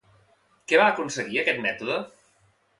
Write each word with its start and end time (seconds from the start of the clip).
Què 0.71 0.79
va 0.83 0.87
aconseguir 0.95 1.43
aquest 1.43 1.63
mètode? 1.69 2.03